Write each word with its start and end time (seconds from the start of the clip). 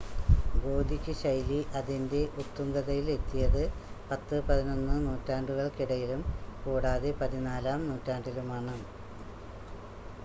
Gothic 0.53 1.09
ശൈലി 1.19 1.59
അതിൻ്റെ 1.79 2.21
ഉത്തുംഗതയിൽ 2.41 3.11
എത്തിയത് 3.11 3.61
10,11 4.09 4.97
നൂറ്റാണ്ടുകൾക്കിടയിലും 5.05 6.23
കൂടാതെ 6.65 7.11
14-ാം 7.21 7.87
നൂറ്റാണ്ടിലുമാണ് 7.87 8.75